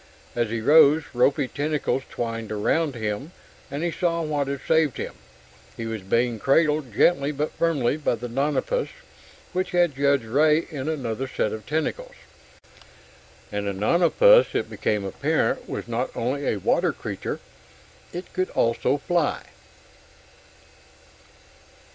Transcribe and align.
As 0.35 0.49
he 0.49 0.61
rose, 0.61 1.03
ropy 1.13 1.47
tentacles 1.47 2.01
twined 2.09 2.51
about 2.51 2.95
him, 2.95 3.33
and 3.69 3.83
he 3.83 3.91
saw 3.91 4.23
what 4.23 4.47
had 4.47 4.61
saved 4.67 4.97
him. 4.97 5.13
He 5.77 5.85
was 5.85 6.01
being 6.01 6.39
cradled, 6.39 6.91
gently 6.91 7.31
but 7.31 7.51
firmly, 7.51 7.97
by 7.97 8.15
the 8.15 8.27
nonapus, 8.27 8.89
which 9.53 9.69
had 9.73 9.95
Judge 9.95 10.23
Ray 10.23 10.65
in 10.71 10.89
another 10.89 11.27
set 11.27 11.53
of 11.53 11.67
tentacles. 11.67 12.15
And 13.51 13.67
the 13.67 13.73
nonapus, 13.73 14.55
it 14.55 14.71
became 14.71 15.05
apparent, 15.05 15.69
was 15.69 15.87
not 15.87 16.09
only 16.15 16.47
a 16.47 16.57
water 16.57 16.93
creature. 16.93 17.39
It 18.11 18.33
could 18.33 18.49
also 18.55 18.97
fly. 18.97 19.45